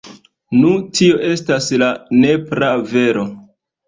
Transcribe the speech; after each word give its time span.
Nu 0.59 0.69
tio 0.99 1.19
estas 1.27 1.67
la 1.81 1.89
nepra 2.23 2.71
vero. 2.95 3.27